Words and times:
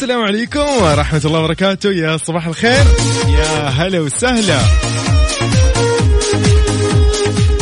السلام 0.00 0.22
عليكم 0.22 0.82
ورحمة 0.82 1.20
الله 1.24 1.38
وبركاته. 1.40 1.92
يا 1.92 2.16
صباح 2.16 2.46
الخير. 2.46 2.84
يا 3.28 3.68
هلا 3.68 4.00
وسهلا. 4.00 4.60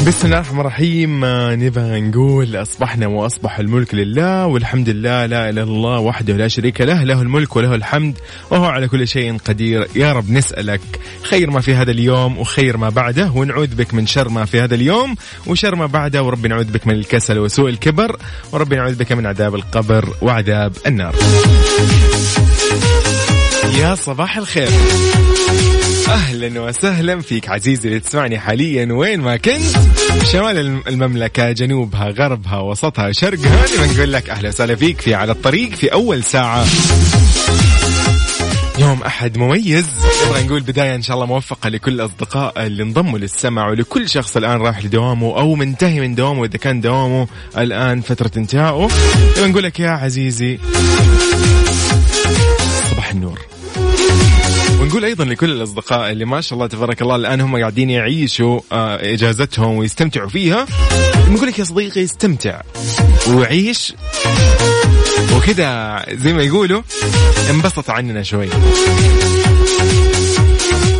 بسم 0.09 0.27
الله 0.27 0.39
الرحمن 0.39 0.61
الرحيم. 0.61 1.21
نبغى 1.65 2.01
نقول 2.01 2.57
أصبحنا 2.57 3.07
وأصبح 3.07 3.59
الملك 3.59 3.95
لله 3.95 4.47
والحمد 4.47 4.89
لله 4.89 5.27
لا 5.27 5.49
إله 5.49 5.49
إلا 5.49 5.63
الله 5.63 5.99
وحده 6.01 6.37
لا 6.37 6.49
شريك 6.49 6.81
له 6.81 7.05
له 7.05 7.23
الملك 7.23 7.57
وله 7.57 7.75
الحمد 7.75 8.19
وهو 8.51 8.65
على 8.65 8.89
كل 8.89 9.09
شيء 9.09 9.37
قدير. 9.37 9.89
يا 9.97 10.13
رب 10.13 10.31
نسألك 10.31 10.81
خير 11.23 11.51
ما 11.51 11.61
في 11.61 11.75
هذا 11.75 11.91
اليوم 11.91 12.39
وخير 12.39 12.77
ما 12.77 12.89
بعده 12.89 13.31
ونعوذ 13.35 13.75
بك 13.75 13.95
من 13.95 14.07
شر 14.07 14.29
ما 14.29 14.45
في 14.45 14.61
هذا 14.61 14.75
اليوم 14.75 15.15
وشر 15.47 15.75
ما 15.75 15.87
بعده 15.87 16.23
ورب 16.23 16.47
نعوذ 16.47 16.73
بك 16.73 16.87
من 16.87 16.95
الكسل 16.95 17.39
وسوء 17.39 17.69
الكبر 17.69 18.17
ورب 18.53 18.75
نعوذ 18.75 18.95
بك 18.95 19.13
من 19.13 19.27
عذاب 19.27 19.55
القبر 19.55 20.09
وعذاب 20.23 20.73
النار. 20.87 21.15
يا 23.81 23.95
صباح 23.95 24.37
الخير. 24.37 24.69
أهلا 26.09 26.61
وسهلا 26.61 27.21
فيك 27.21 27.49
عزيزي 27.49 27.89
اللي 27.89 28.01
تسمعني 28.01 28.39
حاليا. 28.39 28.89
وين 28.93 29.21
ما 29.21 29.37
كنت 29.37 29.61
شمال 30.33 30.59
المملكة 30.89 31.53
جنوبها 31.53 32.09
غربها 32.09 32.61
وسطها 32.61 33.13
شرقها. 33.13 33.65
نقول 33.95 34.13
لك 34.13 34.31
أهلا 34.31 34.49
وسهلا 34.49 34.77
فيك 34.77 35.01
في 35.01 35.15
على 35.15 35.33
الطريق 35.33 35.71
في 35.71 35.93
أول 35.93 36.25
ساعة. 36.25 36.67
يوم 38.79 39.03
أحد 39.03 39.39
مميز. 39.39 39.87
نبغى 40.27 40.45
نقول 40.45 40.61
بداية 40.61 40.95
إن 40.95 41.03
شاء 41.03 41.15
الله 41.15 41.27
موفقة 41.27 41.69
لكل 41.69 41.93
الاصدقاء 41.93 42.67
اللي 42.67 42.83
انضموا 42.83 43.19
للسمع 43.19 43.69
ولكل 43.69 44.09
شخص 44.09 44.37
الآن 44.37 44.61
رايح 44.61 44.85
لدوامه 44.85 45.39
أو 45.39 45.55
منتهي 45.55 46.01
من 46.01 46.15
دوامه 46.15 46.45
إذا 46.45 46.59
كان 46.59 46.81
دوامه 46.81 47.29
الآن 47.59 48.01
فترة 48.01 48.31
انتهائه. 48.37 48.89
نبغى 49.37 49.49
نقول 49.49 49.63
لك 49.63 49.81
يا 49.81 49.91
عزيزي 49.91 50.59
صباح 52.91 53.11
النور. 53.11 53.58
ونقول 54.81 55.05
أيضا 55.05 55.25
لكل 55.25 55.51
الأصدقاء 55.51 56.13
اللي 56.13 56.25
ما 56.25 56.41
شاء 56.41 56.55
الله 56.55 56.67
تبارك 56.67 57.03
الله 57.03 57.17
الآن 57.17 57.41
هم 57.41 57.57
قاعدين 57.57 57.91
يعيشوا 57.91 58.61
آه، 58.73 59.13
إجازتهم 59.15 59.77
ويستمتعوا 59.77 60.29
فيها. 60.29 60.67
نقول 61.31 61.49
لك 61.49 61.59
يا 61.59 61.65
صديقي 61.65 62.05
استمتع 62.05 62.61
وعيش 63.29 63.95
وكذا 65.37 66.03
زي 66.13 66.33
ما 66.33 66.43
يقولوا 66.43 66.83
انبسط 67.51 67.91
عننا 67.91 68.23
شوي. 68.23 68.49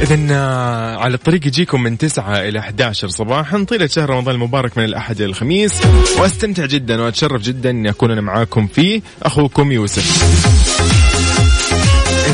إذا 0.01 0.19
آه، 0.31 0.97
على 0.97 1.15
الطريق 1.15 1.47
يجيكم 1.47 1.83
من 1.83 1.99
9 1.99 2.37
إلى 2.37 2.59
11 2.59 3.09
صباحا 3.09 3.65
طيلة 3.65 3.87
شهر 3.87 4.11
رمضان 4.11 4.35
المبارك 4.35 4.79
من 4.79 4.85
الأحد 4.85 5.17
إلى 5.17 5.27
الخميس. 5.31 5.73
وأستمتع 6.19 6.67
جدا 6.67 7.03
وأتشرف 7.03 7.43
جدا 7.43 7.71
أن 7.71 7.87
أكون 7.87 8.11
أنا 8.11 8.21
معاكم 8.21 8.67
فيه 8.67 9.03
أخوكم 9.23 9.73
يوسف. 9.73 11.08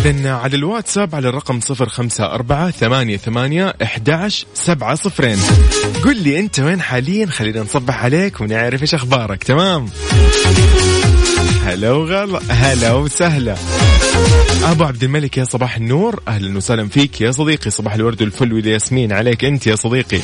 إذا 0.06 0.32
على 0.32 0.56
الواتساب 0.56 1.15
على 1.15 1.28
الرقم 1.28 1.60
صفر 1.60 1.88
خمسة 1.88 2.25
أربعة 2.25 2.70
ثمانية 2.70 3.16
ثمانية 3.16 3.75
إحداش 3.82 4.47
سبعة 4.54 4.94
صفرين. 4.94 5.38
قل 6.04 6.22
لي 6.22 6.38
أنت 6.38 6.60
وين 6.60 6.81
حاليا؟ 6.81 7.26
خلينا 7.26 7.60
نصبح 7.60 8.04
عليك 8.04 8.41
ونعرف 8.41 8.82
إيش 8.82 8.94
أخبارك. 8.94 9.44
تمام؟ 9.44 9.88
هلا 11.64 11.93
وغلا 11.93 12.41
هلا 12.48 12.93
وسهلا. 12.93 13.56
أبو 14.62 14.84
عبد 14.84 15.04
الملك 15.04 15.38
يا 15.38 15.44
صباح 15.44 15.76
النور. 15.76 16.22
أهلا 16.28 16.56
وسهلا 16.56 16.88
فيك 16.88 17.20
يا 17.20 17.31
صديقي. 17.31 17.70
صباح 17.70 17.94
الورد 17.94 18.22
والفل 18.22 18.53
والياسمين 18.53 19.12
عليك 19.12 19.44
أنت 19.44 19.66
يا 19.66 19.76
صديقي. 19.76 20.20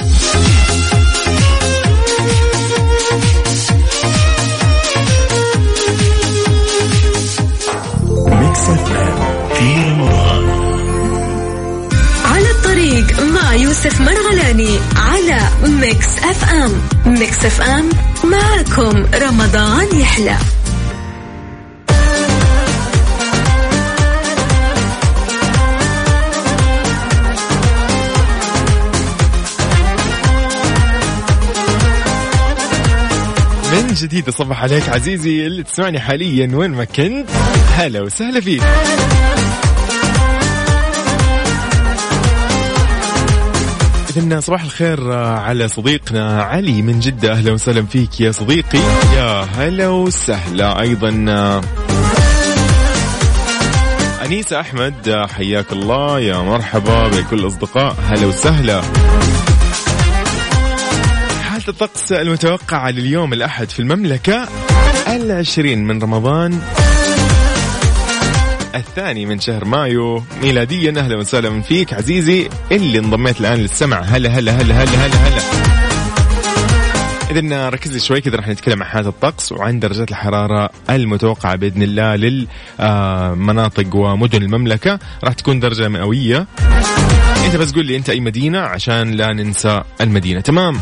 يوسف 13.84 14.00
مرغلاني 14.00 14.78
على 14.96 15.40
Mix 15.62 16.18
FM. 16.18 16.72
Mix 17.06 17.44
FM 17.44 17.88
معكم 18.24 19.06
رمضان 19.14 20.00
يحلى. 20.00 20.36
من 33.72 33.94
جديد 33.94 34.28
أصبح 34.28 34.62
عليك 34.62 34.88
عزيزي 34.88 35.46
اللي 35.46 35.62
تسمعني 35.62 36.00
حاليا 36.00 36.50
وين 36.54 36.70
ما 36.70 36.84
كنت 36.84 37.28
هلا 37.76 38.00
وسهلا 38.00 38.40
فيك. 38.40 38.62
إذن 44.16 44.40
صباح 44.40 44.62
الخير 44.62 45.12
على 45.12 45.68
صديقنا 45.68 46.42
علي 46.42 46.82
من 46.82 47.00
جدة. 47.00 47.32
أهلا 47.32 47.52
وسهلا 47.52 47.86
فيك 47.86 48.20
يا 48.20 48.32
صديقي. 48.32 48.78
يا 49.16 49.46
هلا 49.56 49.88
وسهلا 49.88 50.80
أيضا. 50.80 51.08
أنيسة 54.24 54.60
أحمد 54.60 55.26
حياك 55.36 55.72
الله. 55.72 56.20
يا 56.20 56.36
مرحبا 56.36 57.08
بكل 57.08 57.38
الأصدقاء 57.38 57.96
هلا 58.08 58.26
وسهلا. 58.26 58.82
حالة 61.42 61.68
الطقس 61.68 62.12
المتوقعة 62.12 62.90
لليوم 62.90 63.32
الأحد 63.32 63.70
في 63.70 63.80
المملكة 63.80 64.48
العشرين 65.06 65.86
من 65.86 66.02
رمضان. 66.02 66.60
الثاني 68.74 69.26
من 69.26 69.40
شهر 69.40 69.64
مايو. 69.64 70.22
ميلاديا 70.42 70.94
أهلا 71.00 71.16
وسهلا 71.16 71.60
فيك 71.60 71.94
عزيزي. 71.94 72.48
اللي 72.72 72.98
انضميت 72.98 73.40
الآن 73.40 73.58
للسمع. 73.58 74.00
هلا 74.00 74.30
هلا 74.30 74.52
هلا 74.52 74.82
هلا 74.82 75.06
هلا 75.06 75.16
هلا. 75.16 75.42
اذا 77.30 77.68
ركز 77.68 77.92
لي 77.92 78.00
شوي 78.00 78.20
كذا 78.20 78.36
راح 78.36 78.48
نتكلم 78.48 78.82
عن 78.82 78.88
حالة 78.88 79.08
الطقس 79.08 79.52
وعن 79.52 79.80
درجات 79.80 80.10
الحرارة 80.10 80.70
المتوقعة 80.90 81.56
بإذن 81.56 81.82
الله 81.82 82.16
للمناطق 82.16 83.96
ومدن 83.96 84.42
المملكة. 84.42 84.98
راح 85.24 85.32
تكون 85.32 85.60
درجة 85.60 85.88
مئوية. 85.88 86.46
أنت 87.46 87.56
بس 87.56 87.72
قول 87.72 87.86
لي 87.86 87.96
أنت 87.96 88.10
أي 88.10 88.20
مدينة 88.20 88.58
عشان 88.58 89.10
لا 89.10 89.32
ننسى 89.32 89.82
المدينة. 90.00 90.40
تمام. 90.40 90.80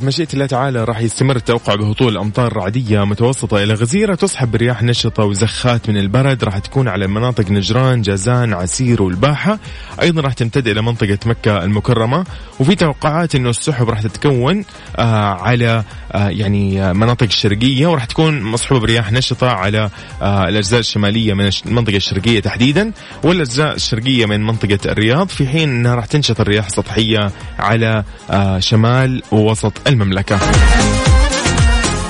بمشيئة 0.00 0.28
الله 0.34 0.46
تعالى 0.46 0.84
راح 0.84 1.00
يستمر 1.00 1.36
التوقع 1.36 1.74
بهطول 1.74 2.18
أمطار 2.18 2.56
رعدية 2.56 3.04
متوسطة 3.04 3.62
إلى 3.62 3.74
غزيرة 3.74 4.14
تصحب 4.14 4.50
برياح 4.50 4.82
نشطة 4.82 5.24
وزخات 5.24 5.88
من 5.88 5.96
البرد 5.96 6.44
راح 6.44 6.58
تكون 6.58 6.88
على 6.88 7.06
مناطق 7.06 7.50
نجران 7.50 8.02
جازان 8.02 8.52
عسير 8.52 9.02
والباحة. 9.02 9.58
أيضا 10.02 10.20
راح 10.20 10.32
تمتد 10.32 10.68
إلى 10.68 10.82
منطقة 10.82 11.18
مكة 11.26 11.64
المكرمة 11.64 12.24
وفي 12.60 12.74
توقعات 12.74 13.34
أنه 13.34 13.50
السحب 13.50 13.90
راح 13.90 14.02
تتكون 14.02 14.64
آه 14.96 15.34
على 15.34 15.84
آه 16.12 16.28
يعني 16.28 16.94
مناطق 16.94 17.26
الشرقية 17.26 17.86
وراح 17.86 18.04
تكون 18.04 18.42
مصحوبة 18.42 18.80
برياح 18.80 19.12
نشطة 19.12 19.50
على 19.50 19.90
آه 20.22 20.48
الأجزاء 20.48 20.80
الشمالية 20.80 21.34
من 21.34 21.50
المنطقة 21.66 21.96
الشرقية 21.96 22.40
تحديدا 22.40 22.92
والأجزاء 23.24 23.74
الشرقية 23.74 24.26
من 24.26 24.46
منطقة 24.46 24.78
الرياض. 24.86 25.28
في 25.28 25.48
حين 25.48 25.70
أنها 25.70 25.94
راح 25.94 26.06
تنشط 26.06 26.40
الرياح 26.40 26.66
السطحية 26.66 27.30
على 27.58 28.04
آه 28.30 28.58
شمال 28.58 29.22
ووسط 29.32 29.89
المملكة. 29.90 30.34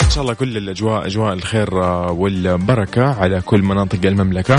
إن 0.05 0.11
شاء 0.11 0.23
الله 0.23 0.35
كل 0.35 0.56
الأجواء 0.56 1.06
أجواء 1.06 1.32
الخير 1.32 1.75
والبركة 2.11 3.05
على 3.21 3.41
كل 3.41 3.62
مناطق 3.62 3.99
المملكة. 4.05 4.56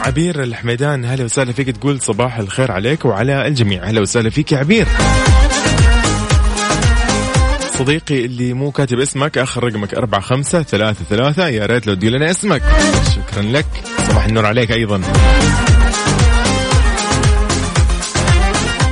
عبير 0.00 0.42
الحميدان 0.42 1.04
هلا 1.04 1.24
وسهلا 1.24 1.52
فيك 1.52 1.70
تقول 1.70 2.00
صباح 2.00 2.38
الخير 2.38 2.72
عليك 2.72 3.04
وعلى 3.04 3.46
الجميع. 3.46 3.84
هلا 3.84 4.00
وسهلا 4.00 4.30
فيك 4.30 4.52
يا 4.52 4.58
عبير. 4.58 4.86
صديقي 7.78 8.24
اللي 8.24 8.52
مو 8.52 8.70
كاتب 8.70 8.98
اسمك 8.98 9.38
آخر 9.38 9.64
رقمك 9.64 9.94
أربعة 9.94 10.20
خمسة 10.20 10.62
ثلاثة 10.62 11.04
ثلاثة. 11.10 11.48
يا 11.48 11.66
ريت 11.66 11.86
لو 11.86 11.94
تقول 11.94 12.12
لنا 12.12 12.30
اسمك. 12.30 12.62
شكرا 13.14 13.42
لك. 13.42 13.66
صباح 14.08 14.24
النور 14.24 14.46
عليك 14.46 14.72
أيضا. 14.72 15.00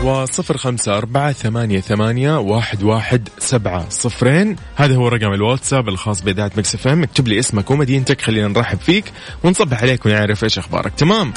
وصفر 0.06 0.56
خمسة 0.56 0.99
أربعة 0.99 1.32
ثمانية 1.32 1.81
ثمانية 1.81 2.38
واحد 2.38 2.82
واحد 2.82 3.29
سبعة 3.38 3.88
صفرين. 3.88 4.56
هذا 4.76 4.97
هو 4.97 5.08
رقم 5.08 5.32
الواتساب 5.32 5.88
الخاص 5.88 6.23
بإذاعة 6.23 6.50
Mix 6.56 6.75
FM. 6.75 7.03
اكتب 7.03 7.29
لي 7.29 7.38
اسمك 7.38 7.70
ومدينتك 7.70 8.20
خلينا 8.20 8.49
نرحب 8.49 8.79
فيك 8.79 9.12
ونصبح 9.44 9.82
عليك 9.82 10.06
ونعرف 10.06 10.44
إيش 10.44 10.58
أخبارك. 10.58 10.93
تمام؟ 10.94 11.32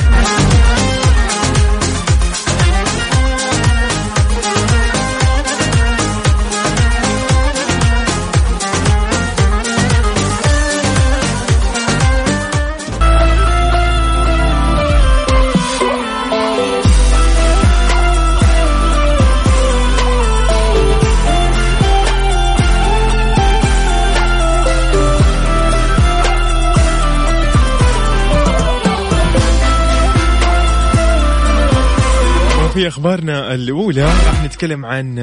في 32.80 32.88
أخبارنا 32.88 33.54
الأولى 33.54 34.04
راح 34.04 34.44
نتكلم 34.44 34.86
عن 34.86 35.20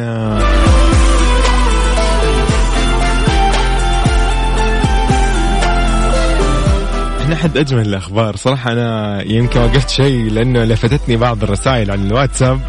إحنا 7.22 7.36
حد 7.36 7.56
أجمل 7.56 7.86
الأخبار. 7.86 8.36
صراحة 8.36 8.72
أنا 8.72 9.22
يمكن 9.22 9.60
وقفت 9.60 9.90
شيء 9.90 10.30
لأنه 10.30 10.64
لفتتني 10.64 11.16
بعض 11.16 11.42
الرسائل 11.42 11.90
على 11.90 12.02
الواتساب. 12.02 12.60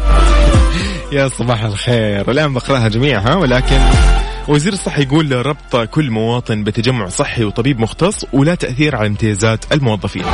يا 1.12 1.28
صباح 1.28 1.64
الخير. 1.64 2.30
الآن 2.30 2.54
بقرأها 2.54 2.88
جميعها 2.88 3.34
ولكن 3.34 3.80
وزير 4.48 4.72
الصحة 4.72 5.00
يقول 5.00 5.46
ربط 5.46 5.76
كل 5.76 6.10
مواطن 6.10 6.64
بتجمع 6.64 7.08
صحي 7.08 7.44
وطبيب 7.44 7.80
مختص 7.80 8.24
ولا 8.32 8.54
تأثير 8.54 8.96
على 8.96 9.06
امتيازات 9.06 9.72
الموظفين. 9.72 10.24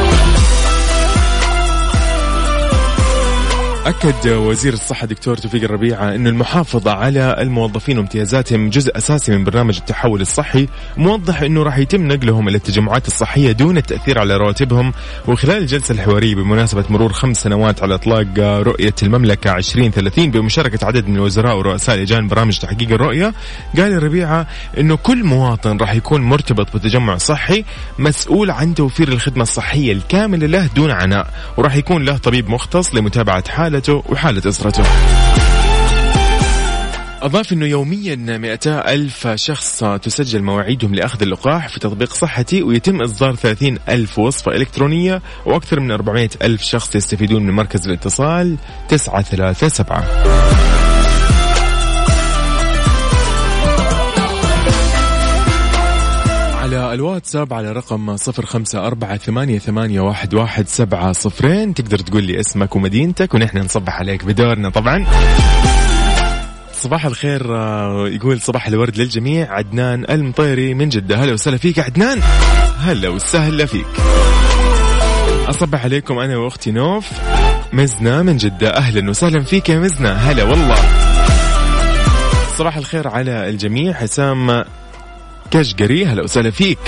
أكد 3.86 4.28
وزير 4.28 4.72
الصحة 4.72 5.06
دكتور 5.06 5.36
توفيق 5.36 5.64
الربيعة 5.64 6.14
أن 6.14 6.26
المحافظة 6.26 6.90
على 6.92 7.36
الموظفين 7.38 7.98
وامتيازاتهم 7.98 8.70
جزء 8.70 8.96
أساسي 8.96 9.32
من 9.36 9.44
برنامج 9.44 9.76
التحول 9.76 10.20
الصحي. 10.20 10.68
موضح 10.96 11.42
أنه 11.42 11.62
راح 11.62 11.78
يتم 11.78 12.08
نقلهم 12.08 12.48
إلى 12.48 12.56
التجمعات 12.56 13.06
الصحية 13.06 13.52
دون 13.52 13.76
التأثير 13.76 14.18
على 14.18 14.36
رواتبهم. 14.36 14.92
وخلال 15.28 15.56
الجلسة 15.56 15.92
الحوارية 15.92 16.34
بمناسبة 16.34 16.84
مرور 16.90 17.12
خمس 17.12 17.36
سنوات 17.36 17.82
على 17.82 17.94
إطلاق 17.94 18.38
رؤية 18.38 18.94
المملكة 19.02 19.56
2030 19.56 20.30
بمشاركة 20.30 20.86
عدد 20.86 21.08
من 21.08 21.14
الوزراء 21.14 21.56
ورؤساء 21.56 21.96
لجان 21.96 22.28
برامج 22.28 22.58
تحقيق 22.58 22.90
الرؤية 22.90 23.34
قال 23.76 23.92
الربيعة 23.92 24.46
أنه 24.78 24.96
كل 24.96 25.24
مواطن 25.24 25.76
راح 25.76 25.94
يكون 25.94 26.20
مرتبط 26.20 26.76
بتجمع 26.76 27.16
صحي 27.16 27.64
مسؤول 27.98 28.50
عن 28.50 28.74
توفير 28.74 29.08
الخدمة 29.08 29.42
الصحية 29.42 29.92
الكاملة 29.92 30.46
له 30.46 30.66
دون 30.66 30.90
عناء 30.90 31.26
وراح 31.56 31.76
يكون 31.76 32.04
له 32.04 32.16
طبيب 32.16 32.50
مختص 32.50 32.94
لمتابعة 32.94 33.50
حالة 33.50 33.73
حالته 33.74 34.02
وحالة 34.08 34.48
أسرته. 34.48 34.82
أضاف 37.22 37.52
أنه 37.52 37.66
يوميا 37.66 38.16
200 38.16 38.70
ألف 38.70 39.28
شخص 39.28 39.84
تسجل 39.84 40.42
مواعيدهم 40.42 40.94
لأخذ 40.94 41.22
اللقاح 41.22 41.68
في 41.68 41.80
تطبيق 41.80 42.12
صحتي 42.12 42.62
ويتم 42.62 43.02
إصدار 43.02 43.34
30 43.34 43.78
ألف 43.88 44.18
وصفة 44.18 44.52
إلكترونية 44.52 45.22
وأكثر 45.46 45.80
من 45.80 45.90
400 45.90 46.28
ألف 46.42 46.62
شخص 46.62 46.96
يستفيدون 46.96 47.42
من 47.42 47.52
مركز 47.52 47.88
الاتصال 47.88 48.56
937 48.88 50.83
الواتساب 56.74 57.54
على 57.54 57.72
رقم 57.72 58.16
صفر 58.16 58.46
خمسة 58.46 58.86
أربعة 58.86 59.16
ثمانية, 59.16 59.58
ثمانية 59.58 60.00
واحد, 60.00 60.34
واحد 60.34 60.68
سبعة 60.68 61.12
صفرين. 61.12 61.74
تقدر 61.74 61.98
تقول 61.98 62.24
لي 62.24 62.40
اسمك 62.40 62.76
ومدينتك 62.76 63.34
ونحن 63.34 63.58
نصبح 63.58 63.98
عليك 63.98 64.24
بدورنا 64.24 64.70
طبعا. 64.70 65.06
صباح 66.72 67.06
الخير 67.06 67.42
يقول 68.06 68.40
صباح 68.40 68.66
الورد 68.66 68.96
للجميع. 68.96 69.52
عدنان 69.52 70.04
المطيري 70.10 70.74
من 70.74 70.88
جدة. 70.88 71.16
هلا 71.16 71.32
وسهلا 71.32 71.56
فيك 71.56 71.78
عدنان. 71.78 72.20
هلا 72.78 73.08
وسهلا 73.08 73.66
فيك. 73.66 73.86
أصبح 75.48 75.84
عليكم 75.84 76.18
أنا 76.18 76.36
وأختي 76.36 76.70
نوف. 76.70 77.06
مزنة 77.72 78.22
من 78.22 78.36
جدة. 78.36 78.76
أهلا 78.76 79.10
وسهلا 79.10 79.42
فيك 79.42 79.68
يا 79.68 79.78
مزنة. 79.78 80.12
هلا 80.12 80.44
والله. 80.44 80.78
صباح 82.58 82.76
الخير 82.76 83.08
على 83.08 83.48
الجميع. 83.48 83.92
حسام 83.92 84.64
كشقري 85.50 86.06
هلا 86.06 86.22
وسهلا 86.22 86.50
فيك. 86.50 86.78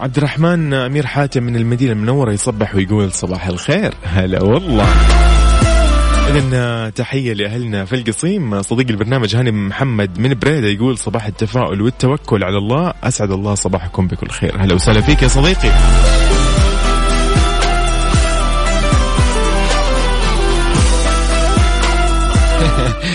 عبد 0.00 0.16
الرحمن 0.16 0.74
أمير 0.74 1.06
حاتم 1.06 1.42
من 1.42 1.56
المدينة 1.56 1.92
المنورة 1.92 2.32
يصبح 2.32 2.74
ويقول 2.74 3.12
صباح 3.12 3.46
الخير. 3.46 3.94
هلا 4.04 4.42
والله. 4.42 4.86
إذا 6.28 6.90
تحية 6.90 7.32
لأهلنا 7.32 7.84
في 7.84 7.94
القصيم. 7.94 8.62
صديق 8.62 8.88
البرنامج 8.88 9.36
هاني 9.36 9.50
محمد 9.50 10.18
من 10.18 10.34
بريدة 10.34 10.68
يقول 10.68 10.98
صباح 10.98 11.26
التفاؤل 11.26 11.82
والتوكل 11.82 12.44
على 12.44 12.58
الله. 12.58 12.94
أسعد 13.04 13.30
الله 13.30 13.54
صباحكم 13.54 14.06
بكل 14.06 14.28
خير. 14.28 14.56
هلا 14.60 14.74
وسهلا 14.74 15.00
فيك 15.00 15.22
يا 15.22 15.28
صديقي. 15.28 15.70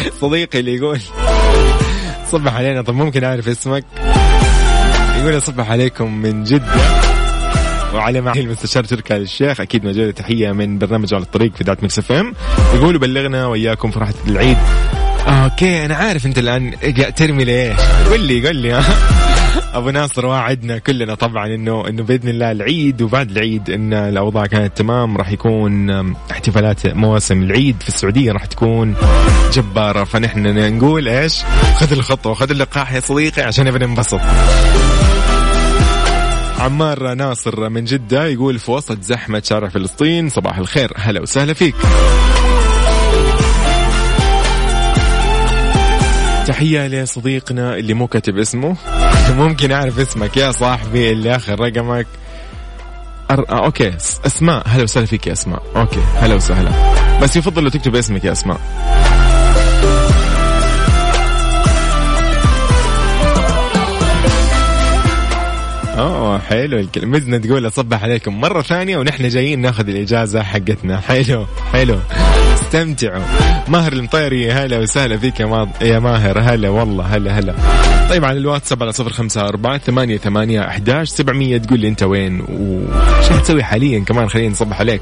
صديقي 0.22 0.60
اللي 0.60 0.76
يقول 0.76 1.00
صبح 2.32 2.56
علينا. 2.56 2.82
طب 2.82 2.94
ممكن 2.94 3.24
أعرف 3.24 3.48
اسمك؟ 3.48 3.86
يقول 5.20 5.42
صبح 5.42 5.72
عليكم 5.72 6.22
من 6.22 6.44
جدة. 6.44 7.04
وعلى 7.94 8.22
معي 8.22 8.40
المستشار 8.40 8.84
تركي 8.84 9.16
الشيخ 9.16 9.62
أكيد 9.62 9.86
موجوده 9.86 10.12
تحية 10.12 10.52
من 10.52 10.78
برنامج 10.78 11.14
على 11.14 11.24
الطريق 11.24 11.56
في 11.56 11.64
That 11.64 11.84
Mix 11.84 12.00
FM. 12.00 12.34
يقولوا 12.76 13.00
بلغنا 13.00 13.48
وياكم 13.48 13.92
فرحة 13.92 14.14
العيد. 14.28 14.58
okay 15.28 15.86
أنا 15.86 15.96
عارف 15.96 16.26
أنت 16.26 16.38
الآن. 16.38 16.74
ترمي 17.16 17.44
ليش 17.44 17.80
قل 18.12 18.20
لي 18.20 18.48
قل 18.48 18.56
لي. 18.56 18.84
ابو 19.78 19.90
ناصر 19.90 20.26
واعدنا 20.26 20.78
كلنا 20.78 21.16
طبعا 21.16 21.48
انه 21.48 21.88
إنه 21.88 22.04
بإذن 22.04 22.30
الله 22.30 22.52
العيد 22.52 23.02
وبعد 23.02 23.32
العيد 23.32 23.70
إن 23.70 23.94
الأوضاع 23.94 24.46
كانت 24.46 24.78
تمام 24.78 25.18
راح 25.18 25.32
يكون 25.32 25.90
احتفالات 26.32 26.88
مواسم 26.88 27.44
العيد 27.44 27.76
في 27.82 27.88
السعودية 27.88 28.32
راح 28.32 28.46
تكون 28.46 28.96
جبارة. 29.54 30.04
فنحن 30.04 30.76
نقول 30.78 31.08
إيش؟ 31.08 31.44
خذ 31.76 31.92
الخطوة 31.92 32.34
خذ 32.34 32.52
اللقاح 32.52 32.94
يا 32.94 33.00
صديقي 33.00 33.42
عشان 33.42 33.66
نبي 33.66 33.86
ننبسط 33.86 34.20
عمار 36.60 37.14
ناصر 37.14 37.70
من 37.70 37.84
جدة 37.84 38.26
يقول 38.26 38.60
في 38.60 38.72
وسط 38.72 39.02
زحمة 39.02 39.42
شارع 39.46 39.70
فلسطين 39.70 40.30
صباح 40.30 40.58
الخير 40.58 40.94
هلا 40.98 41.22
وسهلا 41.22 41.54
فيك. 41.54 41.76
تحية 46.48 46.88
لصديقنا 46.88 47.76
اللي 47.76 47.94
مو 47.94 48.08
كاتب 48.08 48.38
اسمه. 48.38 48.76
ممكن 49.38 49.72
أعرف 49.72 50.00
اسمك. 50.00 50.38
يا 50.38 50.52
صاحبي 50.52 51.12
اللي 51.12 51.36
آخر 51.36 51.60
رقمك. 51.60 52.08
أر... 53.32 53.46
آه، 53.50 53.66
okay. 53.66 53.98
أسماء. 54.26 54.64
هلا 54.68 54.84
وسهلا 54.84 55.06
فيك 55.06 55.28
يا 55.28 55.32
أسماء. 55.34 55.64
okay. 55.76 56.00
هلا 56.16 56.36
وسهلا. 56.36 56.72
بس 57.22 57.36
يفضل 57.36 57.64
لو 57.64 57.70
تكتب 57.70 57.96
اسمك 57.96 58.24
يا 58.24 58.32
أسماء. 58.32 58.60
أوه 65.98 66.40
حلو 66.40 66.80
الكلام. 66.80 67.12
مزنا 67.12 67.38
تقول 67.38 67.68
أصبح 67.68 68.04
عليكم 68.04 68.42
مرة 68.42 68.62
ثانية 68.62 68.98
ونحن 68.98 69.28
جايين 69.28 69.62
ناخذ 69.62 69.88
الإجازة 69.90 70.44
حقتنا. 70.44 71.00
حلو 71.00 71.46
حلو. 71.74 72.00
استمتعوا. 72.54 73.24
ماهر 73.68 73.94
المطيري 73.94 74.52
هلا 74.52 74.80
وسهلا 74.80 75.18
فيك 75.18 75.40
يا, 75.40 75.46
ماض... 75.46 75.70
يا 75.82 76.00
ماهر. 76.00 76.40
هلا 76.40 76.70
والله 76.70 77.06
هلا 77.06 77.40
هلا. 77.40 77.56
طيب 78.10 78.26
على 78.26 78.38
الواتساب 78.38 78.84
على 78.84 78.92
صفر 78.92 79.10
خمسة 79.10 79.42
أربعة 79.42 79.78
ثمانية 79.78 80.18
ثمانية 80.18 80.68
أحداش 80.68 81.10
سبعمية. 81.10 81.58
تقول 81.58 81.80
لي 81.80 81.88
أنت 81.88 82.04
وين؟ 82.04 82.42
وش 82.50 83.30
حتسوي 83.30 83.64
حاليا 83.64 84.00
كمان؟ 84.00 84.30
خلينا 84.30 84.50
نصبح 84.50 84.80
عليك. 84.80 85.02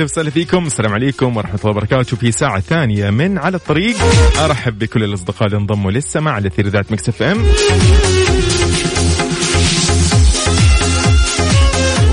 أهلا 0.00 0.10
وسهلا 0.10 0.30
فيكم. 0.30 0.66
السلام 0.66 0.92
عليكم 0.92 1.36
ورحمة 1.36 1.58
الله 1.60 1.70
وبركاته. 1.70 2.16
في 2.16 2.32
ساعة 2.32 2.60
ثانية 2.60 3.10
من 3.10 3.38
على 3.38 3.56
الطريق. 3.56 3.96
أرحب 4.38 4.78
بكل 4.78 5.04
الأصدقاء 5.04 5.46
اللي 5.46 5.58
انضموا 5.58 5.90
للسماع 5.90 6.34
على 6.34 6.50
أثير 6.50 6.68
That 6.68 6.92
Mix 6.92 7.08
FM. 7.08 7.44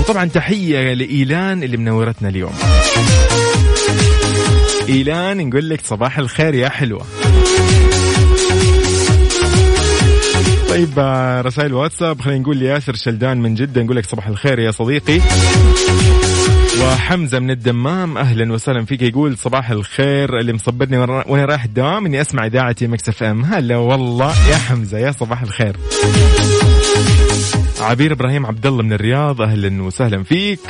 وطبعا 0.00 0.24
تحية 0.24 0.92
لإيلان 0.94 1.62
اللي 1.62 1.76
منورتنا 1.76 2.28
اليوم. 2.28 2.52
إيلان 4.88 5.48
نقول 5.48 5.68
لك 5.68 5.80
صباح 5.84 6.18
الخير 6.18 6.54
يا 6.54 6.68
حلوة. 6.68 7.06
طيب 10.68 10.98
آه، 10.98 11.40
رسائل 11.40 11.74
واتساب 11.74 12.20
خلينا 12.20 12.40
نقول 12.40 12.62
ياسر 12.62 12.94
شلدان 12.94 13.40
من 13.40 13.54
جدة 13.54 13.82
نقول 13.82 13.96
لك 13.96 14.06
صباح 14.06 14.26
الخير 14.26 14.58
يا 14.58 14.70
صديقي. 14.70 15.20
وحمزة 16.82 17.38
من 17.38 17.50
الدمام 17.50 18.18
أهلا 18.18 18.52
وسهلا 18.52 18.84
فيك 18.84 19.02
يقول 19.02 19.36
صباح 19.38 19.70
الخير 19.70 20.38
اللي 20.38 20.52
مصبرني 20.52 20.98
وأنا 20.98 21.44
رايح 21.44 21.64
الدوام؟ 21.64 22.06
إني 22.06 22.20
أسمع 22.20 22.46
إذاعتي 22.46 22.86
Mix 22.86 23.08
FM. 23.08 23.44
هلا 23.44 23.76
والله 23.76 24.48
يا 24.50 24.56
حمزة 24.56 24.98
يا 24.98 25.10
صباح 25.12 25.42
الخير. 25.42 25.76
عبير 27.80 28.12
إبراهيم 28.12 28.46
عبد 28.46 28.66
الله 28.66 28.82
من 28.82 28.92
الرياض 28.92 29.40
أهلا 29.42 29.82
وسهلا 29.82 30.22
فيك. 30.22 30.60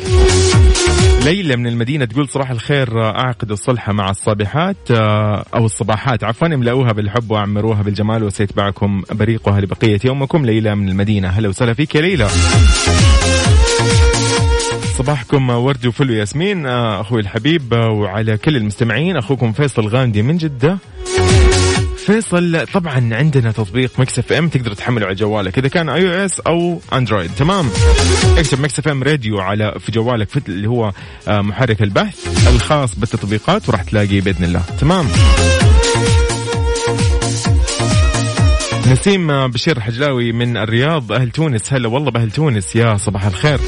ليلى 1.24 1.56
من 1.56 1.66
المدينة 1.66 2.04
تقول 2.04 2.28
صباح 2.28 2.50
الخير 2.50 3.04
اعقدوا 3.04 3.50
الصلح 3.50 3.92
مع 3.92 4.10
الصابحات 4.10 4.90
آه، 4.90 5.44
أو 5.54 5.64
الصباحات 5.64 6.24
عفوا 6.24 6.46
املأوها 6.46 6.92
بالحب 6.92 7.30
وعمروها 7.30 7.82
بالجمال 7.82 8.22
وسيتبعكم 8.24 9.02
بريقها 9.10 9.60
لبقية 9.60 10.00
يومكم. 10.04 10.46
ليلى 10.46 10.74
من 10.74 10.88
المدينة 10.88 11.28
هلا 11.28 11.48
وسهلا 11.48 11.74
فيك 11.74 11.94
يا 11.94 12.00
ليلى. 12.00 12.28
صباحكم 14.98 15.50
ورد 15.50 15.86
وفل 15.86 16.10
ياسمين. 16.10 16.66
آه، 16.66 17.00
أخوي 17.00 17.20
الحبيب 17.20 17.74
آه، 17.74 17.90
وعلى 17.90 18.36
كل 18.36 18.56
المستمعين 18.56 19.16
أخوكم 19.16 19.52
فيصل 19.52 19.88
غاندي 19.88 20.22
من 20.22 20.36
جدة. 20.36 20.78
فيصل 22.06 22.66
طبعا 22.72 23.14
عندنا 23.14 23.52
تطبيق 23.52 24.00
Mix 24.00 24.18
FM 24.18 24.48
تقدر 24.48 24.72
تحمله 24.72 25.06
على 25.06 25.14
جوالك 25.14 25.58
إذا 25.58 25.68
كان 25.68 25.88
iOS 25.88 26.40
أو 26.40 26.80
Android. 26.92 27.30
تمام؟ 27.36 27.70
اكتب 28.38 28.60
Mix 28.60 28.78
FM 28.78 29.02
Radio 29.02 29.40
على 29.40 29.74
في 29.80 29.92
جوالك 29.92 30.28
في 30.28 30.40
اللي 30.48 30.68
هو 30.68 30.92
آه، 31.28 31.40
محرك 31.40 31.82
البحث 31.82 32.48
الخاص 32.48 32.94
بالتطبيقات 32.94 33.68
وراح 33.68 33.82
تلاقيه 33.82 34.20
بإذن 34.20 34.44
الله. 34.44 34.62
تمام؟ 34.80 35.06
نسيم 38.90 39.46
بشير 39.48 39.80
حجلاوي 39.80 40.32
من 40.32 40.56
الرياض 40.56 41.12
أهل 41.12 41.30
تونس. 41.30 41.72
هلا 41.72 41.88
والله 41.88 42.10
بأهل 42.10 42.30
تونس. 42.30 42.76
يا 42.76 42.96
صباح 42.96 43.26
الخير. 43.26 43.60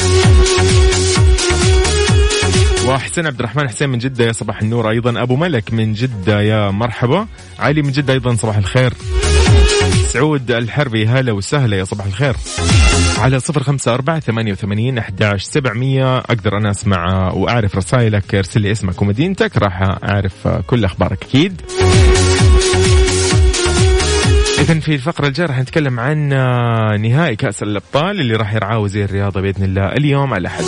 وحسين 2.86 3.26
عبد 3.26 3.38
الرحمن 3.38 3.68
حسين 3.68 3.88
من 3.88 3.98
جدة 3.98 4.24
يا 4.24 4.32
صباح 4.32 4.62
النور. 4.62 4.90
أيضا 4.90 5.22
أبو 5.22 5.36
ملك 5.36 5.72
من 5.72 5.92
جدة 5.92 6.40
يا 6.40 6.70
مرحبا. 6.70 7.26
علي 7.58 7.82
من 7.82 7.90
جدة 7.90 8.12
أيضا 8.12 8.34
صباح 8.34 8.56
الخير. 8.56 8.94
سعود 10.08 10.50
الحربي 10.50 11.06
هلا 11.06 11.32
وسهلا 11.32 11.76
يا 11.76 11.84
صباح 11.84 12.06
الخير. 12.06 12.36
على 13.18 13.40
صفر 13.40 13.62
خمسة 13.62 13.94
أربعة 13.94 14.20
ثمانية 14.20 14.52
وثمانين 14.52 14.98
أحداش 14.98 15.42
سبعمية. 15.42 16.18
أقدر 16.18 16.56
أنا 16.56 16.70
أسمع 16.70 17.32
وأعرف 17.32 17.76
رسائلك 17.76 18.34
ارسل 18.34 18.60
لي 18.60 18.72
اسمك 18.72 19.02
ومدينتك 19.02 19.56
راح 19.56 19.82
أعرف 19.82 20.48
كل 20.48 20.84
أخبارك 20.84 21.22
أكيد. 21.22 21.62
إذا 24.58 24.80
في 24.80 24.94
الفقرة 24.94 25.26
الجاية 25.26 25.46
راح 25.46 25.58
نتكلم 25.58 26.00
عن 26.00 26.28
نهائي 27.02 27.36
كأس 27.36 27.62
الأبطال 27.62 28.20
اللي 28.20 28.36
راح 28.36 28.54
يرعاه 28.54 28.78
وزير 28.78 29.04
الرياضة 29.04 29.40
بإذن 29.40 29.64
الله 29.64 29.86
اليوم 29.86 30.34
على 30.34 30.40
الأحد. 30.40 30.64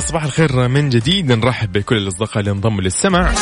صباح 0.00 0.24
الخير 0.24 0.68
من 0.68 0.88
جديد. 0.88 1.32
نرحب 1.32 1.72
بكل 1.72 1.96
الأصدقاء 1.96 2.38
اللي 2.38 2.50
انضموا 2.50 2.80
للسمع. 2.80 3.32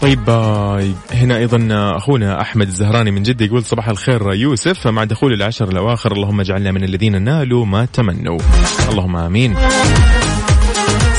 طيب 0.00 0.30
آه، 0.30 0.82
هنا 1.12 1.36
أيضا 1.36 1.68
أخونا 1.96 2.40
أحمد 2.40 2.66
الزهراني 2.66 3.10
من 3.10 3.22
جدة 3.22 3.44
يقول 3.44 3.64
صباح 3.64 3.88
الخير 3.88 4.32
يوسف. 4.32 4.86
مع 4.86 5.04
دخول 5.04 5.32
العشر 5.32 5.68
الأواخر 5.68 6.12
اللهم 6.12 6.40
اجعلنا 6.40 6.72
من 6.72 6.84
الذين 6.84 7.22
نالوا 7.22 7.66
ما 7.66 7.84
تمنوا. 7.84 8.38
اللهم 8.90 9.16
آمين. 9.16 9.56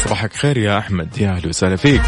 صباحك 0.06 0.34
خير 0.34 0.58
يا 0.58 0.78
أحمد 0.78 1.18
يا 1.18 1.30
أهلا 1.32 1.48
وسهلا 1.48 1.76
فيك. 1.76 2.02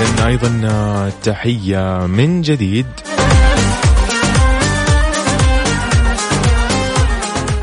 لنا 0.00 0.26
أيضا 0.26 0.60
آه، 0.64 1.12
تحية 1.22 2.06
من 2.06 2.42
جديد. 2.42 2.86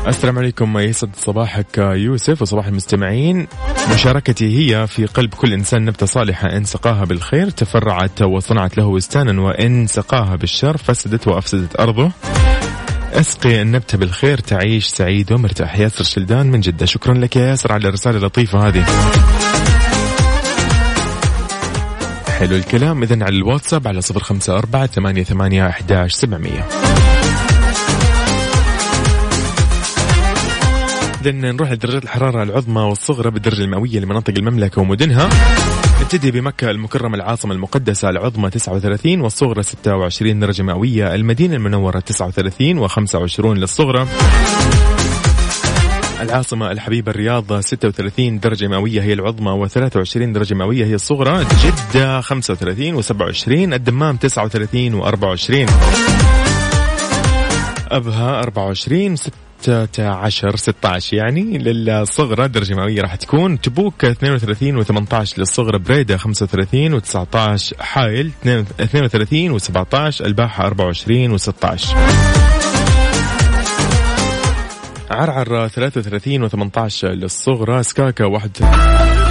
السلام 0.06 0.38
عليكم 0.38 0.78
يسعد 0.78 1.10
صباحك 1.16 1.78
يوسف 1.78 2.42
وصباح 2.42 2.66
المستمعين. 2.66 3.46
مشاركتي 3.94 4.58
هي 4.58 4.86
في 4.86 5.06
قلب 5.06 5.34
كل 5.34 5.52
إنسان 5.52 5.84
نبتة 5.84 6.06
صالحة 6.06 6.56
إن 6.56 6.64
سقاها 6.64 7.04
بالخير 7.04 7.50
تفرعت 7.50 8.22
وصنعت 8.22 8.76
له 8.78 8.86
وستانا 8.86 9.42
وإن 9.42 9.86
سقاها 9.86 10.36
بالشر 10.36 10.76
فسدت 10.76 11.28
وأفسدت 11.28 11.80
أرضه. 11.80 12.10
اسقي 13.12 13.62
النبتة 13.62 13.98
بالخير 13.98 14.38
تعيش 14.38 14.86
سعيد 14.86 15.32
ومرتاح. 15.32 15.78
ياسر 15.78 16.04
شلدان 16.04 16.46
من 16.46 16.60
جدة 16.60 16.86
شكرا 16.86 17.14
لك 17.14 17.36
يا 17.36 17.46
ياسر 17.46 17.72
على 17.72 17.88
الرسالة 17.88 18.16
اللطيفة 18.16 18.68
هذه. 18.68 18.86
حلو 22.42 22.56
الكلام. 22.56 23.02
إذن 23.02 23.22
على 23.22 23.36
الواتساب 23.36 23.88
على 23.88 24.00
صفر 24.00 24.20
خمسة 24.20 24.58
أربعة 24.58 24.86
ثمانية 24.86 25.22
ثمانية 25.22 25.68
أحداش 25.68 26.12
سبعمية. 26.12 26.68
إذا 31.20 31.30
نروح 31.30 31.72
لدرجات 31.72 32.04
الحرارة 32.04 32.42
العظمى 32.42 32.80
والصغرى 32.80 33.30
بالدرجة 33.30 33.62
المئوية 33.62 34.00
لمناطق 34.00 34.34
المملكة 34.38 34.80
ومدنها. 34.80 35.28
نبتدي 36.00 36.30
بمكة 36.30 36.70
المكرمة 36.70 37.16
العاصمة 37.16 37.54
المقدسة 37.54 38.10
العظمى 38.10 38.50
39 38.50 39.20
والصغرى 39.20 39.62
26 39.62 40.40
درجة 40.40 40.62
مئوية 40.62 41.14
المدينة 41.14 41.56
المنورة 41.56 42.00
39 42.00 42.88
و25 42.88 43.40
للصغرى. 43.40 44.06
العاصمة 46.22 46.70
الحبيبة 46.70 47.10
الرياض 47.10 47.60
36 47.60 48.40
درجة 48.40 48.68
مئوية 48.68 49.02
هي 49.02 49.12
العظمى 49.12 49.68
و23 49.68 50.16
درجة 50.16 50.54
مئوية 50.54 50.84
هي 50.84 50.94
الصغرى 50.94 51.46
جدة 51.94 52.20
35 52.20 53.02
و27 53.02 53.48
الدمام 53.48 54.16
39 54.16 55.02
و24 55.02 55.70
أبها 57.90 58.40
24 58.40 59.16
16 59.16 60.56
16 60.56 61.16
يعني 61.16 61.58
للصغرى 61.58 62.48
درجة 62.48 62.74
مئوية 62.74 63.02
راح 63.02 63.14
تكون. 63.14 63.60
تبوك 63.60 64.04
32 64.04 64.84
و18 64.84 65.38
للصغرى 65.38 65.78
بريدة 65.78 66.16
35 66.16 67.00
و19 67.00 67.80
حايل 67.80 68.30
32 68.44 69.58
و17 69.58 70.20
الباحة 70.20 70.66
24 70.66 71.38
و16 71.38 72.41
عرعر 75.12 75.68
33 75.68 76.48
و18 76.48 77.04
للصغرى 77.04 77.82
سكاكا 77.82 78.24
31 78.26 79.21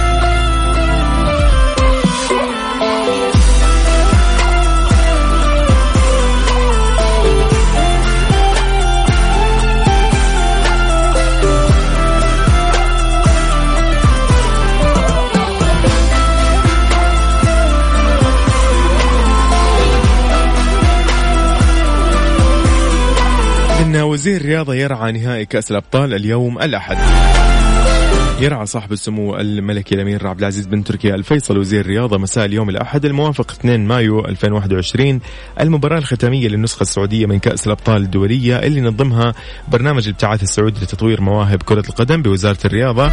وزير 24.22 24.40
الرياضة 24.40 24.74
يرعى 24.74 25.12
نهائي 25.12 25.44
كأس 25.44 25.70
الأبطال 25.70 26.14
اليوم 26.14 26.58
الأحد. 26.58 26.98
يرعى 28.40 28.66
صاحب 28.66 28.92
السمو 28.92 29.36
الملكي 29.36 29.94
الأمير 29.94 30.26
عبد 30.26 30.38
العزيز 30.38 30.66
بن 30.66 30.84
تركيا 30.84 31.14
الفيصل 31.14 31.58
وزير 31.58 31.80
الرياضه 31.80 32.18
مساء 32.18 32.44
اليوم 32.44 32.68
الأحد 32.68 33.04
الموافق 33.04 33.50
2 33.50 33.86
مايو 33.86 34.24
2021 34.24 35.20
المباراة 35.60 35.98
الختامية 35.98 36.48
للنسخة 36.48 36.82
السعودية 36.82 37.26
من 37.26 37.38
كأس 37.38 37.66
الأبطال 37.66 38.02
الدولية 38.02 38.58
اللي 38.58 38.80
نظمها 38.80 39.34
برنامج 39.68 40.08
الابتعاث 40.08 40.42
السعودي 40.42 40.80
لتطوير 40.84 41.20
مواهب 41.20 41.62
كرة 41.62 41.84
القدم 41.88 42.22
بوزارة 42.22 42.58
الرياضة. 42.64 43.10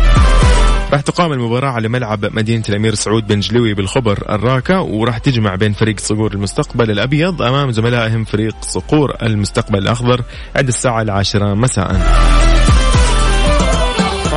راح 0.92 1.02
تقام 1.02 1.34
المباراة 1.34 1.70
على 1.70 1.88
ملعب 1.88 2.26
مدينة 2.36 2.64
الأمير 2.70 2.96
سعود 2.96 3.28
بن 3.28 3.40
جلوي 3.40 3.74
بالخبر 3.74 4.24
الراكة 4.30 4.82
وراح 4.82 5.18
تجمع 5.18 5.56
بين 5.56 5.74
فريق 5.74 6.00
صقور 6.00 6.34
المستقبل 6.34 6.92
الأبيض 6.92 7.42
أمام 7.42 7.72
زملائهم 7.72 8.24
فريق 8.24 8.56
صقور 8.62 9.16
المستقبل 9.22 9.80
الأخضر 9.80 10.22
عند 10.56 10.68
الساعة 10.68 11.02
العاشرة 11.02 11.54
مساءً. 11.54 12.02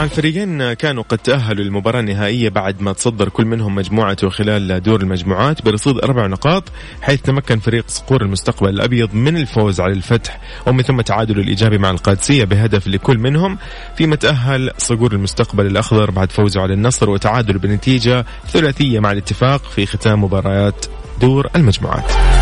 طبعا 0.03 0.11
الفريقين 0.11 0.73
كانوا 0.73 1.03
قد 1.03 1.19
تأهلوا 1.19 1.65
للمباراة 1.65 2.01
النهائية 2.01 2.49
بعد 2.49 2.83
ما 2.83 2.93
تصدر 2.93 3.29
كل 3.29 3.45
منهم 3.45 3.75
مجموعته 3.75 4.29
خلال 4.29 4.83
دور 4.83 5.01
المجموعات 5.01 5.63
برصيد 5.63 5.99
أربع 5.99 6.27
نقاط 6.27 6.65
حيث 7.03 7.21
تمكن 7.21 7.59
فريق 7.59 7.85
صقور 7.89 8.23
المستقبل 8.23 8.69
الأبيض 8.69 9.15
من 9.15 9.37
الفوز 9.37 9.81
على 9.81 9.93
الفتح 9.93 10.41
ومن 10.67 10.83
ثم 10.83 11.01
تعادل 11.01 11.41
الإيجابي 11.41 11.79
مع 11.79 11.91
القادسية 11.91 12.45
بهدف 12.45 12.89
لكل 12.89 13.19
منهم 13.19 13.59
فيما 13.97 14.17
تأهل 14.17 14.71
صقور 14.79 15.13
المستقبل 15.13 15.67
الأخضر 15.67 16.11
بعد 16.11 16.33
فوزه 16.33 16.61
على 16.61 16.75
النصر 16.75 17.11
وتعادل 17.11 17.59
بنتيجة 17.59 18.27
ثلاثية 18.49 19.01
مع 19.01 19.13
الاتفاق 19.13 19.65
في 19.65 19.87
ختام 19.87 20.25
مباريات 20.25 20.87
دور 21.21 21.49
المجموعات. 21.57 22.42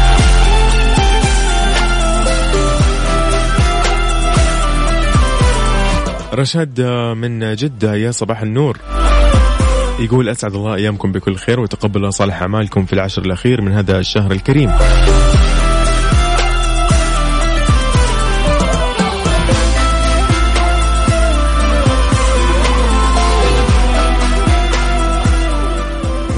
رشاد 6.35 6.81
من 7.17 7.55
جدة 7.55 7.95
يا 7.95 8.11
صباح 8.11 8.43
النور. 8.43 8.79
يقول 10.01 10.29
أسعد 10.29 10.55
الله 10.55 10.75
أيامكم 10.75 11.13
بكل 11.13 11.37
خير 11.37 11.61
وتقبل 11.61 12.13
صالح 12.13 12.43
أعمالكم 12.43 12.85
في 12.85 12.93
العشر 12.93 13.23
الأخير 13.23 13.61
من 13.61 13.73
هذا 13.73 13.99
الشهر 13.99 14.33
الكريم. 14.33 14.71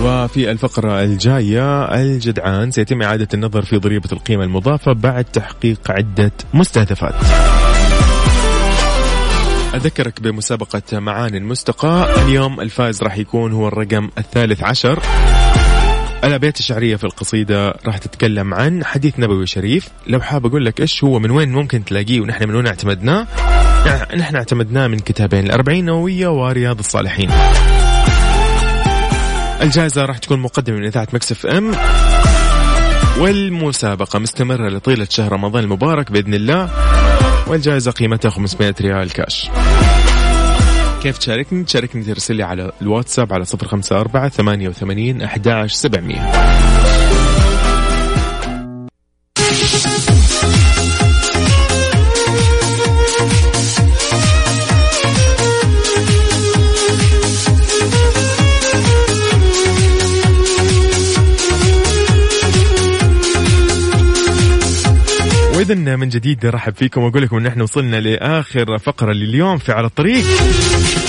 وفي 0.04 0.50
الفقرة 0.50 1.02
الجاية 1.02 1.84
الجدعان 1.84 2.70
سيتم 2.70 3.02
إعادة 3.02 3.28
النظر 3.34 3.62
في 3.62 3.76
ضريبة 3.78 4.08
القيمة 4.12 4.44
المضافة 4.44 4.92
بعد 4.92 5.24
تحقيق 5.24 5.90
عدة 5.90 6.32
مستهدفات. 6.54 7.14
أذكرك 9.74 10.20
بمسابقة 10.20 10.98
معاني 10.98 11.38
المستقى. 11.38 12.22
اليوم 12.22 12.60
الفائز 12.60 13.02
راح 13.02 13.18
يكون 13.18 13.52
هو 13.52 13.68
الرقم 13.68 14.08
الثالث 14.18 14.62
عشر. 14.62 15.02
الأبيات 16.24 16.58
الشعرية 16.58 16.96
في 16.96 17.04
القصيدة 17.04 17.74
راح 17.86 17.98
تتكلم 17.98 18.54
عن 18.54 18.84
حديث 18.84 19.18
نبوي 19.18 19.46
شريف. 19.46 19.88
لو 20.06 20.20
حاب 20.20 20.46
أقول 20.46 20.66
لك 20.66 20.80
إيش 20.80 21.04
هو 21.04 21.18
من 21.18 21.30
وين 21.30 21.52
ممكن 21.52 21.84
تلاقيه 21.84 22.20
ونحن 22.20 22.48
من 22.48 22.54
وين 22.54 22.66
اعتمدناه؟ 22.66 23.26
نحن 24.16 24.36
اعتمدناه 24.36 24.86
من 24.86 24.98
كتابين. 24.98 25.46
الأربعين 25.46 25.84
نووية 25.84 26.28
ورياض 26.28 26.78
الصالحين. 26.78 27.30
الجائزة 29.62 30.04
راح 30.04 30.18
تكون 30.18 30.40
مقدمة 30.40 30.76
من 30.76 30.84
إذاعة 30.84 31.08
مكسف 31.12 31.46
أم. 31.46 31.72
والمسابقة 33.18 34.18
مستمرة 34.18 34.68
لطيلة 34.68 35.06
شهر 35.10 35.32
رمضان 35.32 35.64
المبارك 35.64 36.12
بإذن 36.12 36.34
الله. 36.34 36.70
والجائزة 37.46 37.90
قيمتها 37.90 38.30
500 38.30 38.74
ريال 38.80 39.12
كاش 39.12 39.50
كيف 41.02 41.18
تشاركني؟ 41.18 41.64
تشاركني 41.64 42.04
ترسل 42.04 42.36
لي 42.36 42.42
على 42.42 42.72
الواتساب 42.82 43.32
على 43.32 43.44
054 43.62 44.28
88 44.28 45.22
11 45.22 45.74
700 45.74 46.71
واذا 65.72 65.96
من 65.96 66.08
جديد 66.08 66.46
رحب 66.46 66.74
فيكم 66.74 67.02
وأقول 67.02 67.22
لكم 67.22 67.36
إن 67.36 67.46
إحنا 67.46 67.62
وصلنا 67.62 67.96
لآخر 67.96 68.78
فقرة 68.78 69.12
لليوم 69.12 69.58
في 69.58 69.72
على 69.72 69.86
الطريق. 69.86 70.24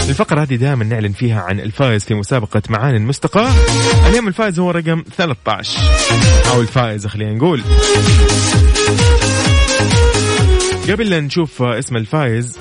الفقرة 0.09 0.41
هذه 0.41 0.55
دائما 0.55 0.83
نعلن 0.83 1.11
فيها 1.11 1.41
عن 1.41 1.59
الفائز 1.59 2.03
في 2.03 2.13
مسابقة 2.13 2.61
معاني 2.69 2.97
المستقى. 2.97 3.47
اليوم 4.09 4.27
الفائز 4.27 4.59
هو 4.59 4.71
رقم 4.71 5.03
13 5.17 5.79
أو 6.53 6.61
الفائزة 6.61 7.09
خلينا 7.09 7.33
نقول. 7.33 7.61
قبل 10.89 11.09
لا 11.09 11.19
نشوف 11.19 11.61
اسم 11.61 11.97
الفائز 11.97 12.59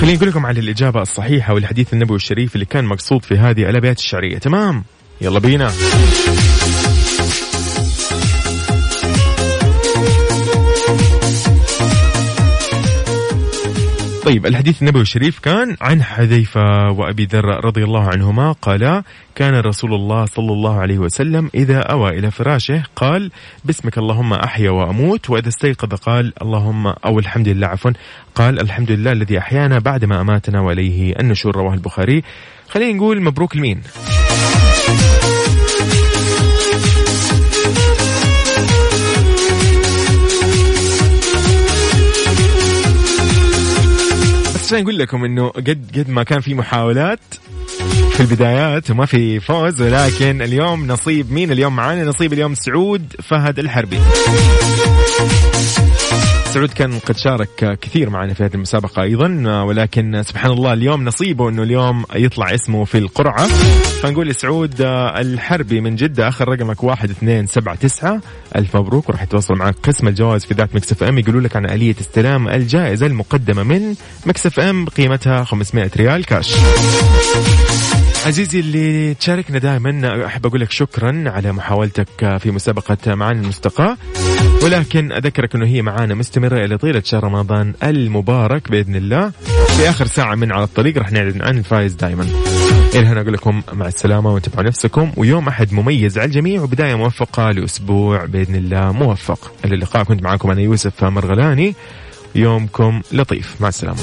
خليني 0.00 0.16
أقول 0.16 0.28
لكم 0.28 0.46
على 0.46 0.60
الإجابة 0.60 1.02
الصحيحة 1.02 1.54
والحديث 1.54 1.92
النبوي 1.92 2.16
الشريف 2.16 2.54
اللي 2.54 2.66
كان 2.66 2.84
مقصود 2.84 3.24
في 3.24 3.34
هذه 3.34 3.70
الأبيات 3.70 3.98
الشعرية. 3.98 4.38
تمام؟ 4.38 4.84
يلا 5.20 5.38
بينا. 5.38 5.72
طيب 14.30 14.46
الحديث 14.46 14.82
النبوي 14.82 15.02
الشريف 15.02 15.38
كان 15.38 15.76
عن 15.80 16.02
حذيفة 16.02 16.90
وأبي 16.90 17.24
ذر 17.24 17.64
رضي 17.64 17.84
الله 17.84 18.08
عنهما 18.08 18.52
قالا 18.52 19.02
كان 19.34 19.54
رسول 19.54 19.94
الله 19.94 20.24
صلى 20.24 20.52
الله 20.52 20.80
عليه 20.80 20.98
وسلم 20.98 21.50
إذا 21.54 21.78
أوى 21.78 22.18
إلى 22.18 22.30
فراشه 22.30 22.82
قال 22.96 23.30
باسمك 23.64 23.98
اللهم 23.98 24.32
أحيا 24.32 24.70
وأموت. 24.70 25.30
وإذا 25.30 25.48
استيقظ 25.48 25.94
قال 25.94 26.32
اللهم 26.42 26.86
أو 26.86 27.18
الحمد 27.18 27.48
لله. 27.48 27.66
عفوا 27.66 27.90
قال 28.34 28.60
الحمد 28.60 28.90
لله 28.90 29.12
الذي 29.12 29.38
أحيانا 29.38 29.78
بعدما 29.78 30.20
أماتنا 30.20 30.60
وإليه. 30.60 31.14
النشور 31.20 31.56
رواه 31.56 31.74
البخاري. 31.74 32.22
خلينا 32.68 32.92
نقول 32.92 33.22
مبروك 33.22 33.56
لمين 33.56 33.82
عشان 44.70 44.82
أقول 44.82 44.98
لكم 44.98 45.24
إنه 45.24 45.48
قد 45.48 45.90
قد 45.96 46.10
ما 46.10 46.22
كان 46.22 46.40
في 46.40 46.54
محاولات 46.54 47.20
في 48.12 48.20
البدايات 48.20 48.90
وما 48.90 49.06
في 49.06 49.40
فوز 49.40 49.82
ولكن 49.82 50.42
اليوم 50.42 50.86
نصيب 50.86 51.32
مين؟ 51.32 51.52
اليوم 51.52 51.76
معانا 51.76 52.04
نصيب 52.04 52.32
اليوم 52.32 52.54
سعود 52.54 53.14
فهد 53.22 53.58
الحربي. 53.58 53.98
سعود 56.50 56.72
كان 56.72 56.98
قد 56.98 57.16
شارك 57.16 57.78
كثير 57.80 58.10
معنا 58.10 58.34
في 58.34 58.44
هذه 58.44 58.54
المسابقة 58.54 59.02
أيضا 59.02 59.62
ولكن 59.62 60.22
سبحان 60.22 60.50
الله 60.50 60.72
اليوم 60.72 61.04
نصيبه 61.04 61.48
أنه 61.48 61.62
اليوم 61.62 62.04
يطلع 62.14 62.54
اسمه 62.54 62.84
في 62.84 62.98
القرعة. 62.98 63.46
فنقول 64.02 64.28
لسعود 64.28 64.74
الحربي 64.80 65.80
من 65.80 65.96
جدة 65.96 66.28
آخر 66.28 66.48
رقمك 66.48 66.84
واحد 66.84 67.10
اثنين 67.10 67.46
سبعة 67.46 67.74
تسعة. 67.74 68.20
ألف 68.56 68.76
مبروك 68.76 69.08
وراح 69.08 69.22
يتواصل 69.22 69.54
معك 69.54 69.74
قسم 69.82 70.08
الجوائز 70.08 70.44
في 70.44 70.54
That 70.54 70.74
Mix 70.74 71.02
FM 71.02 71.18
يقولوا 71.18 71.40
لك 71.40 71.56
عن 71.56 71.66
آلية 71.70 71.94
استلام 72.00 72.48
الجائزة 72.48 73.06
المقدمة 73.06 73.62
من 73.62 73.94
Mix 74.26 74.60
FM 74.60 74.86
قيمتها 74.86 75.44
500 75.44 75.90
ريال 75.96 76.24
كاش. 76.24 76.54
عزيزي 78.26 78.60
اللي 78.60 79.14
تشاركنا 79.14 79.58
دائما 79.58 80.26
أحب 80.26 80.46
أقول 80.46 80.60
لك 80.60 80.70
شكرا 80.70 81.24
على 81.26 81.52
محاولتك 81.52 82.38
في 82.38 82.50
مسابقة 82.50 83.14
معانا 83.14 83.40
المستقى 83.40 83.96
ولكن 84.64 85.12
أذكرك 85.12 85.54
إنه 85.54 85.66
هي 85.66 85.82
معانا 85.82 86.14
مستمرة 86.14 86.64
إلى 86.64 86.78
طيلة 86.78 87.02
شهر 87.04 87.24
رمضان 87.24 87.74
المبارك 87.82 88.70
بإذن 88.70 88.96
الله. 88.96 89.30
في 89.76 89.90
آخر 89.90 90.06
ساعة 90.06 90.34
من 90.34 90.52
على 90.52 90.64
الطريق 90.64 90.98
راح 90.98 91.12
نعلن 91.12 91.42
عن 91.42 91.58
الفائز 91.58 91.94
دائما 91.94 92.26
إلى 92.94 93.06
هنا 93.06 93.20
أقول 93.20 93.32
لكم 93.32 93.62
مع 93.72 93.86
السلامة 93.86 94.34
وانتبهوا 94.34 94.62
نفسكم. 94.62 95.12
ويوم 95.16 95.48
أحد 95.48 95.72
مميز 95.72 96.18
على 96.18 96.26
الجميع 96.26 96.62
وبداية 96.62 96.94
موفقة 96.94 97.50
لأسبوع 97.50 98.24
بإذن 98.24 98.54
الله 98.54 98.92
موفق. 98.92 99.52
إلى 99.64 99.74
اللقاء 99.74 100.04
كنت 100.04 100.22
معكم 100.22 100.50
أنا 100.50 100.60
يوسف 100.60 101.04
مرغلاني 101.04 101.74
يومكم 102.34 103.00
لطيف. 103.12 103.56
مع 103.60 103.68
السلامة. 103.68 103.98